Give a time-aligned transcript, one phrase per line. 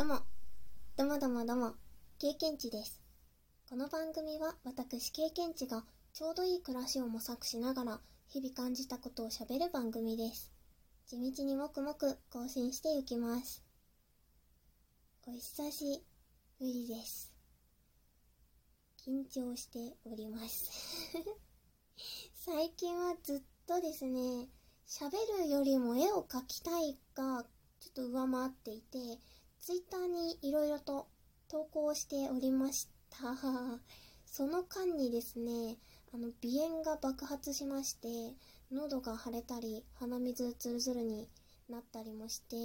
[0.00, 0.20] どうも、
[0.96, 1.74] どうもどうもどうも、
[2.18, 3.02] 経験値です。
[3.68, 5.84] この番組は私経験値が
[6.14, 10.50] ちょうどいい暮らしを模索しながら日々感じたことを喋る番組です。
[11.06, 13.62] 地道にもくもく更新していきます。
[15.26, 16.02] お久し
[16.58, 17.30] ぶりです。
[19.06, 20.70] 緊張しております。
[22.36, 24.48] 最近はずっとですね、
[24.86, 25.10] 喋
[25.42, 27.44] るよりも絵を描きたいが
[27.80, 28.98] ちょっと上回っていて、
[29.60, 31.06] ツイッターにいろいろと
[31.48, 33.36] 投稿しておりました。
[34.24, 35.76] その間にですね、
[36.12, 38.34] あの、鼻炎が爆発しまして、
[38.70, 41.28] 喉が腫れたり、鼻水ツルツルに
[41.68, 42.56] なったりもして、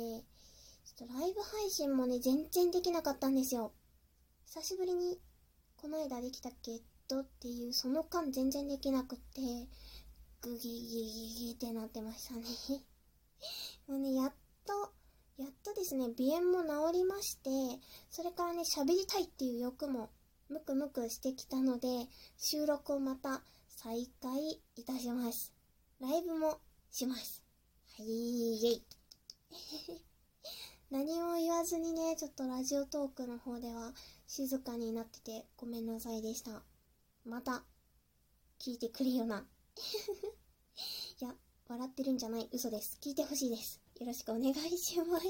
[0.85, 3.73] ちょっとライブ配信もね、全然できなかったんですよ。
[4.45, 5.19] 久しぶりに、
[5.75, 9.41] この間できたけどっていう、その間全然できなくって、
[10.41, 12.45] グギギギギってなってましたね。
[13.87, 14.33] もうね、やっ
[14.65, 14.93] と、
[15.37, 17.49] やっとですね、鼻炎も治りまして、
[18.09, 20.09] それからね、喋りたいっていう欲も
[20.47, 21.87] ムクムクしてきたので、
[22.37, 25.53] 収録をまた再開いたします。
[25.99, 27.43] ライブもします。
[27.97, 28.85] はい、イェイ。
[30.89, 33.93] 何も言わずにね、ちょっとラジオトークの方では
[34.27, 36.63] 静かになっててごめんなさいでした。
[37.25, 37.65] また、
[38.59, 39.45] 聞いてくれよな。
[41.19, 41.35] いや、
[41.67, 42.97] 笑ってるんじゃない、嘘です。
[43.01, 43.84] 聞いてほしいです。
[43.97, 45.25] よろしくお願いします。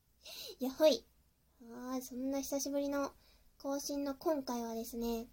[0.60, 1.04] やほい。
[1.60, 3.12] はー、そんな久しぶりの
[3.58, 5.28] 更新の今回はですね、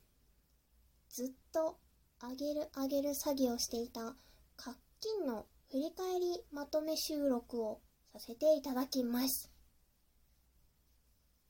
[1.08, 1.80] ずっと
[2.20, 4.18] あげるあげる詐欺をしていた、
[4.58, 7.82] 課金の振り返りまとめ収録を
[8.12, 9.50] させていただきます。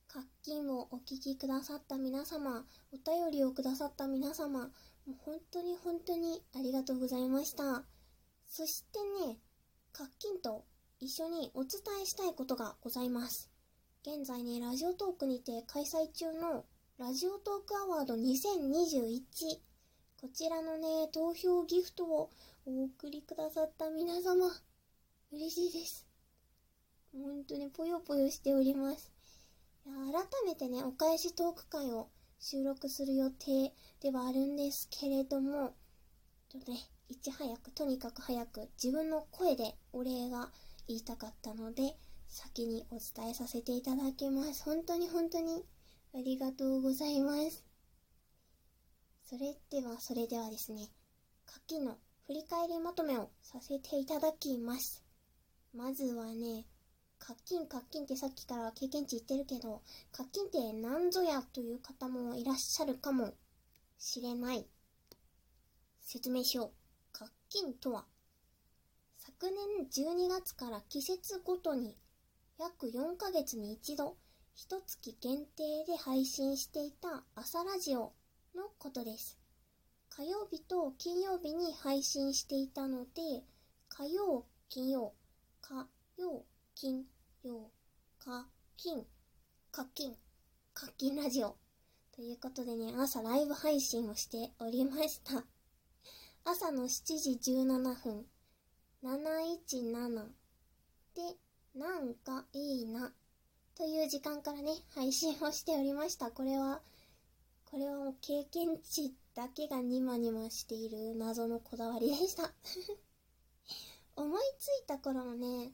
[0.08, 4.68] 課金をお聞きくださった皆様、お便りをくださった皆様、
[5.08, 7.84] もう本当に本当にありがとうございました。
[8.48, 9.40] そしてね、
[9.92, 10.66] 課金と
[11.02, 13.50] 一緒にお伝えしたいことがございます。
[14.04, 16.64] 現在ね、ラジオトークにて開催中の
[16.98, 19.60] ラジオトークアワード2021
[20.22, 22.30] こちらのね、投票ギフトを
[22.66, 24.48] お送りくださった皆様、
[25.34, 26.08] 嬉しいです。
[27.14, 29.12] 本当にぽよぽよしております。
[29.86, 32.08] いや改めてね、お返しトーク会を
[32.40, 35.76] 収録する予定ではあるんですけれども、
[36.50, 40.50] ちょっとね、いち早く、とにかく早く自分の声でお礼が
[40.88, 41.98] 言いたかったので、
[42.28, 44.64] 先にお伝えさせていただきます。
[44.64, 45.64] 本当に本当に
[46.14, 47.64] ありがとうございます。
[49.24, 50.90] それでは、それではですね、
[51.46, 51.98] 課金の
[52.28, 55.04] 振り返りまとめをさせていただきます。
[55.74, 56.66] まずはね、
[57.20, 59.82] 課金課金ってさっきから経験値言ってるけど、
[60.12, 63.34] 課金って何ぞやという方もいらっしゃるかも
[63.98, 64.68] しれない。
[66.02, 66.72] 説明しよう。
[67.12, 68.06] 課金とは、
[69.38, 71.98] 昨年12月から季節ごとに
[72.58, 74.16] 約4ヶ月に一度、
[74.54, 78.14] 一月限定で配信していた朝ラジオ
[78.56, 79.38] のことです。
[80.10, 83.44] 火曜日と金曜日に配信していたので、
[83.90, 85.12] 火曜、金曜、
[85.60, 85.86] 火
[86.18, 87.04] 曜、金
[87.44, 87.70] 曜、
[88.18, 88.48] 課
[88.78, 89.04] 金、
[89.70, 90.16] 課金、
[90.74, 91.58] 課金ラジオ。
[92.16, 95.44] ということでね、朝ライブ配信をしておりました。
[96.46, 98.26] 朝の7時17分、
[99.06, 100.32] 717
[101.14, 101.22] で、
[101.76, 103.14] なんかいいな、
[103.78, 106.32] という時間からね、配信をしておりました。
[106.32, 106.82] これは、
[107.66, 112.52] これはもう経験値だけがニマニマしている謎のこだわりでした。
[114.18, 115.72] 思いついた頃のね、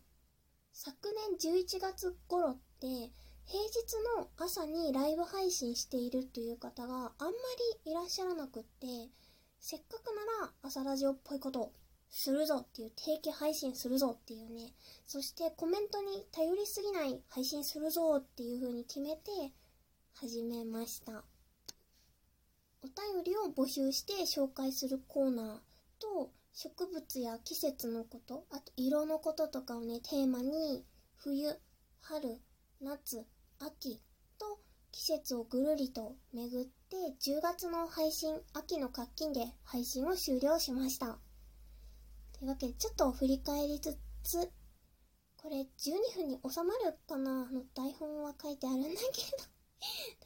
[0.73, 3.11] 昨年11月頃って、
[3.45, 7.31] 平日の朝にライブ配信しているという方があんま
[7.85, 9.09] りいらっしゃらなくって、
[9.61, 11.73] せっかくなら朝ラジオっぽいことを
[12.11, 14.73] するぞっていう定期配信するぞっていうね、
[15.07, 19.31] そしてコメントに頼りすぎない配信するぞっていう風に決めて
[20.13, 21.23] 始めました。
[22.83, 25.57] お便りを募集して紹介するコーナー
[25.99, 30.83] と植物や季節のこと、あと色のこととかをね、テーマに
[31.15, 31.57] 冬、
[32.01, 32.41] 春、
[32.81, 33.25] 夏、
[33.59, 34.01] 秋
[34.37, 34.59] と
[34.91, 41.17] 季節をぐるりと巡って10月の配信、秋の活金で配信を終了しました。
[42.41, 44.51] というわけでちょっと振り返りつつ、
[45.37, 47.47] これ12分に収まるかな？
[47.47, 49.01] あの台本は書いてあるんだけど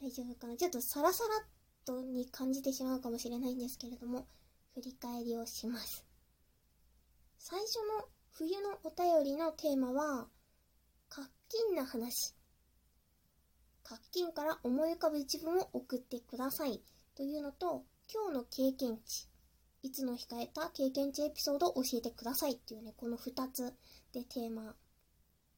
[0.00, 0.56] 大丈夫かな？
[0.56, 1.46] ちょっとサラサラ
[1.84, 4.26] とに感じてしまうかもしれないんですけれども、
[4.72, 6.06] 振り返りをします。
[7.38, 10.26] 最初の冬のお便りのテーマは、
[11.10, 12.34] 活金な話。
[13.82, 16.82] 活金から思い浮かぶ一文を送ってください。
[17.14, 19.28] というのと、今日の経験値。
[19.86, 23.72] いつの控えた経験値エピソードを教えてくださいっていうね、この2つ
[24.12, 24.74] でテーマ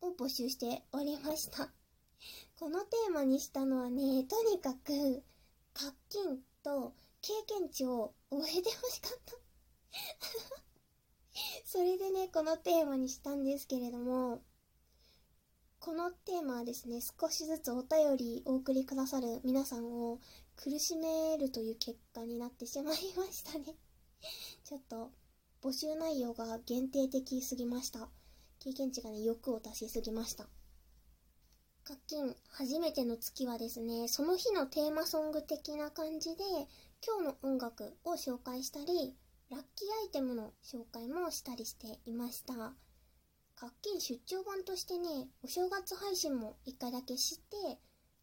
[0.02, 1.72] を募集しておりました。
[2.60, 5.22] このテーマにしたのはね、とにかく、
[5.72, 6.92] 課金と
[7.22, 9.34] 経験値を終えてほしかった
[11.64, 14.42] それでね、このテーマにしたんですけれども、
[15.80, 20.20] このテーマはですね、少しずつお便りお送りくださる皆さんを
[20.56, 23.87] 苦しめるという結果になってしまいましたね
[24.64, 25.10] ちょっと、
[25.62, 28.08] 募集内容が限定的すぎました。
[28.60, 30.48] 経験値がね、欲を出しすぎました。
[31.84, 36.44] 課金初めての月はですね、その日のテーマソング的な感じで、
[37.06, 39.16] 今日の音楽を紹介したり、
[39.50, 42.74] ラッキーアイテムの紹介もしたりしていました。
[43.54, 47.78] 課金出張版としてね、お正月配信も一回だけして、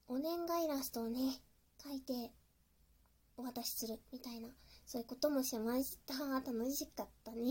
[0.08, 1.42] お年賀イラストをね、
[1.84, 2.32] 書いて
[3.36, 4.50] お渡しするみたいな、
[4.86, 6.14] そういうこともしました。
[6.40, 7.44] 楽しかったね。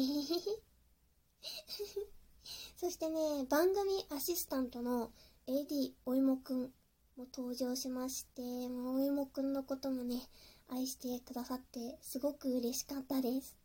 [2.77, 5.13] そしてね、番組アシスタントの
[5.47, 6.73] AD おいもくん
[7.17, 10.29] も登場しまして、まあ、おいもくんのこともね、
[10.69, 13.57] 愛してくださってすごく嬉しかったです。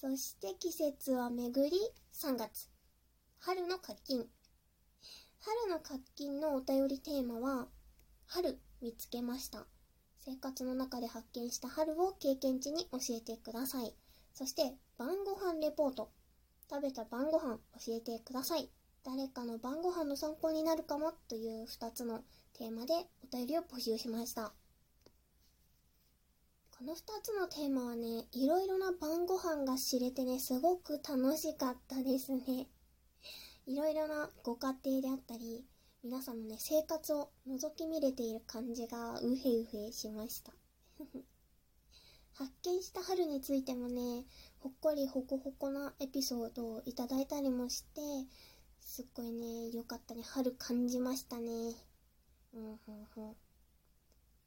[0.00, 1.76] そして季節は巡り
[2.12, 2.70] 3月。
[3.38, 4.26] 春の課金。
[5.38, 7.68] 春の課金のお便りテーマは、
[8.26, 9.66] 春見つけました。
[10.26, 13.94] 生活の中で発見した春を経験値に教えてください。
[14.32, 16.10] そして、晩ご飯レポート。
[16.70, 18.70] 食べた晩ご飯教えてください。
[19.04, 22.24] 誰かの晩ご飯の参考になるかもという2つの
[22.54, 24.54] テーマでお便りを募集しました。
[26.70, 32.66] この2つのテーマはね、いろいろな晩ご飯が知れてね、すごく楽しかったですね。
[33.66, 35.64] いろいろなご家庭であったり、
[36.04, 40.52] 皆さんのね、生活を覗き見れている感じがうへうへしました。
[42.34, 44.26] 発見した春についてもね、
[44.60, 48.02] ほっこりほこほこなエピソードをいただいたりもして、
[48.82, 50.20] すっごいね、よかったね。
[50.20, 51.74] 春感じましたね。
[52.52, 53.36] うん、ふんふん。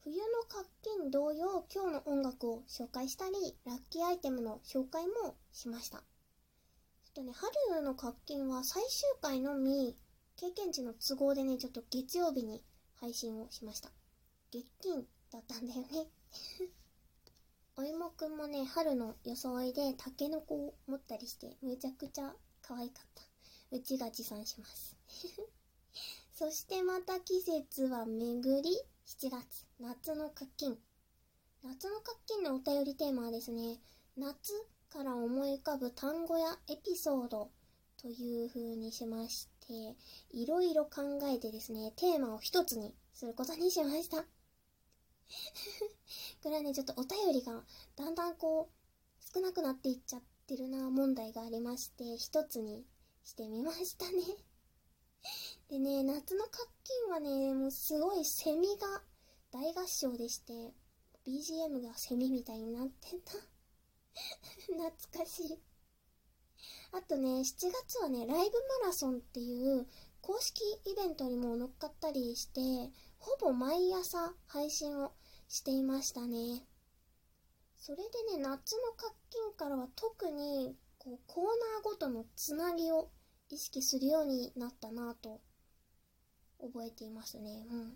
[0.03, 5.97] 冬の活金同様、今日の音楽を紹介したり、ラッキーアイテムの紹介もしました。
[5.97, 9.97] ちょっとね、春の活金は最終回のみ、
[10.37, 12.63] 経験値の都合でね、ちょっと月曜日に
[12.93, 13.89] 配信をしました。
[14.51, 16.11] 月金だったんだよね。
[17.75, 23.23] お芋くんもね、春の装いでタケノコを持ったりして、めちゃくちゃ可愛かった。
[23.71, 24.95] うちが持参します。
[26.35, 30.79] そしてまた季節は巡り、7月、夏の課金。
[31.63, 33.81] 夏の課金のお便りテーマはですね、
[34.15, 34.53] 夏
[34.89, 37.49] から思い浮かぶ単語やエピソード
[37.97, 39.95] という風にしまして、
[40.31, 44.23] いろいろ考えてですね、テーマを一つにすることにしました。
[46.41, 47.63] これはね、ちょっとお便りが
[47.95, 52.85] だんだんこう、少なくなっていっちゃってるな問題がありまして、一つに
[53.23, 54.11] してみましたね
[55.69, 59.03] でね、夏の活金はね、もうすごいセミが
[59.51, 60.73] 大合唱でして、
[61.25, 63.33] BGM がセミみたいになってた
[64.71, 65.66] 懐かしい。
[66.91, 68.33] あとね、7月はね、ライブ
[68.81, 69.85] マラソンっていう
[70.21, 75.11] 公式イベントにも乗っかったりして、ほぼ毎朝配信を
[75.47, 76.63] していましたね。
[77.77, 83.09] それでね、夏の活金からは特にこうコーナーごとのつなぎを
[83.49, 85.39] 意識するようになったなぁと
[86.59, 87.65] 覚えていますね。
[87.71, 87.93] うん。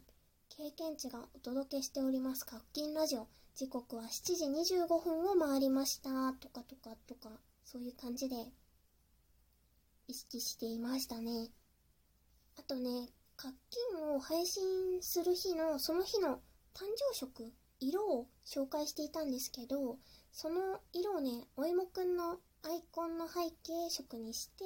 [0.49, 3.27] 経験値がお届けしております活金ラジオ。
[3.55, 6.33] 時刻は7時25分を回りました。
[6.33, 7.29] とかとかとか、
[7.65, 8.35] そういう感じで
[10.11, 11.47] 意識していましたね。
[12.59, 13.55] あとね、活
[13.95, 16.41] 金を配信する日の、その日の
[16.73, 19.99] 誕生色、色を紹介していたんですけど、
[20.33, 24.65] その色をね、お芋くんのアイコンの背景色にして、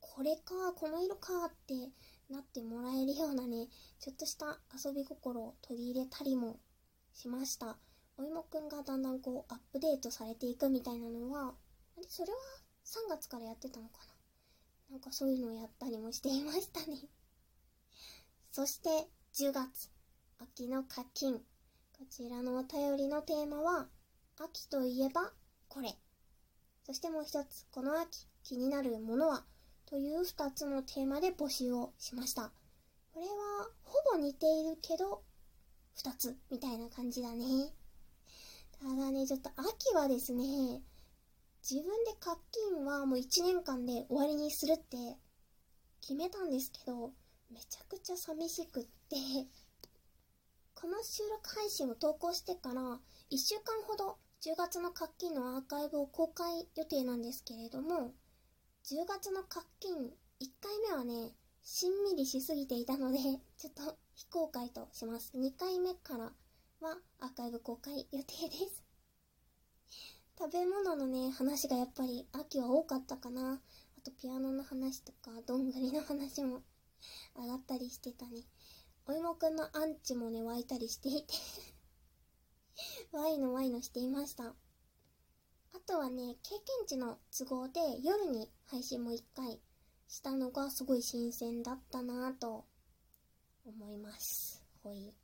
[0.00, 1.74] これか、この色かって
[2.30, 3.66] なってもらえるようなね、
[3.98, 6.60] ちょっとした遊び心を取り入れたりも
[7.12, 7.78] しました。
[8.16, 11.54] お芋くんがだんだんこうアップデートされていくみたいなのは、
[12.06, 12.38] それは
[12.84, 14.11] 3月からやってたのかな？
[14.92, 16.98] なんかそういうのをやったりもしていましたね。
[18.52, 19.90] そして10月、
[20.38, 21.38] 秋の課金。
[21.98, 23.88] こちらのお便りのテーマは、
[24.36, 25.32] 秋といえば
[25.70, 25.98] これ。
[26.84, 29.46] そしてもう一つ、この秋気になるものは
[29.86, 32.52] という2つのテーマで募集をしました。
[33.14, 35.24] これはほぼ似ているけど
[35.96, 37.74] 2つみたいな感じだね。
[38.78, 40.82] ただね、ちょっと秋はですね、
[41.62, 44.96] 自分で課金はもう1年間で終わりにするって
[46.00, 47.12] 決めたんですけど、
[47.50, 49.16] めちゃくちゃ寂しくって
[50.74, 52.98] この収録配信を投稿してから
[53.30, 58.12] 1週間ほど10月の課金のアーカイブを公開予定なんですけれども、
[58.90, 59.98] 10月の活金1
[60.60, 61.30] 回目はね、
[61.62, 63.18] しんみりしすぎていたので、
[63.56, 65.30] ちょっと非公開とします。
[65.36, 66.32] 2回目から
[66.80, 68.81] はアーカイブ公開予定です。
[70.42, 73.60] 食べ物のね、話がやっぱり秋は多かったかな。
[73.96, 76.62] あとピアノの話とか、どんぐりの話も
[77.40, 78.42] 上がったりしてたね。
[79.06, 81.34] お芋くんのアンチもね、湧いたりしていて
[83.12, 84.46] ワイのワイのしていました。
[84.48, 84.54] あ
[85.86, 89.60] とはね、経験値の都合で夜に配信も1回
[90.08, 92.64] したのがすごい新鮮だったなぁと
[93.64, 94.60] 思います。
[94.82, 95.14] ほい。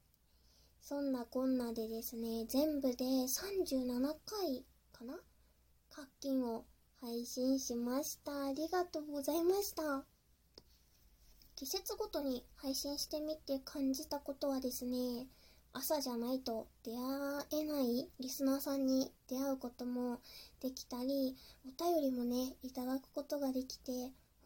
[0.81, 4.65] そんなこんなでですね、全部で37回
[4.99, 5.15] かな？
[5.91, 6.65] 課金を
[7.01, 8.47] 配信しました。
[8.47, 10.05] ありがとうございました。
[11.55, 15.29] 季節ごとに配信してみて感じたことはですね、
[15.73, 20.19] 朝じゃないと出会えないリスナーさんに出会うことも
[20.61, 23.93] できたり、お便りもね、いただくことができて、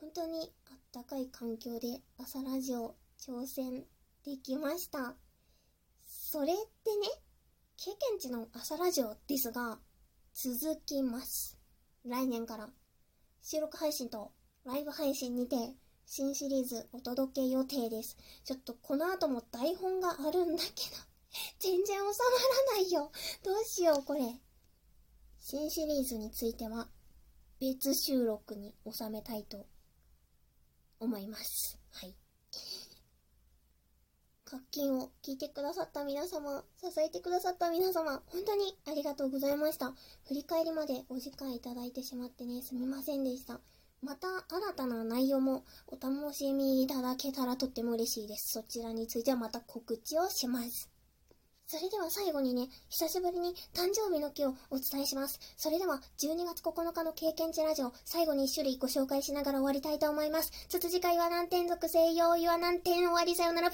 [0.01, 3.85] 本当にあったかい環境で朝ラジオ挑戦
[4.25, 5.15] できました。
[6.05, 7.09] それってね、
[7.79, 9.79] 経験値の朝ラジオですが、
[10.35, 11.59] 続きます。
[12.05, 12.71] 来年から
[13.43, 14.33] 収録配信と
[14.65, 15.57] ライブ配信にて
[16.07, 18.17] 新シリーズお届け予定です。
[18.45, 20.97] ちょっとこの後も台本があるんだけど
[21.61, 22.13] 全然収まら
[22.75, 23.13] ないよ。
[23.43, 24.41] どうしよう、これ。
[25.39, 26.89] 新シリーズについては、
[27.59, 29.67] 別収録に収めたいと
[30.99, 31.79] 思います。
[31.91, 32.22] はい。
[34.53, 39.95] 課金を聞いてくださった皆様、支えてくださった皆様、本当にありがとうございました。
[40.29, 43.61] 振り返りまでお時間いただいてしまってね、すみませんでした。
[44.03, 48.53] また新たな内容もお楽しみいただけたらとっても嬉しいです。
[48.53, 50.93] そちらについてはまた告知をします。
[51.73, 55.41] それでは最後にね、久しぶりに誕生日の日をお伝えします。
[55.57, 60.53] それでは12月9日の経験値ラジオ、最後に1種類ご紹介しながら終わりたいと思います。
[60.69, 63.71] つつ次回は何点属性用意は何点終わりさよなら